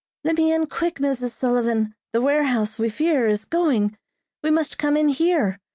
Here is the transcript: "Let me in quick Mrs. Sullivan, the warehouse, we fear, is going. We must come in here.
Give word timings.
"Let 0.23 0.37
me 0.37 0.51
in 0.51 0.65
quick 0.65 0.95
Mrs. 0.97 1.29
Sullivan, 1.29 1.93
the 2.11 2.21
warehouse, 2.21 2.79
we 2.79 2.89
fear, 2.89 3.27
is 3.27 3.45
going. 3.45 3.95
We 4.41 4.49
must 4.49 4.79
come 4.79 4.97
in 4.97 5.09
here. 5.09 5.59